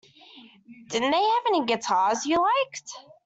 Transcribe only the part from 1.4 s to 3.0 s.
any guitars you liked?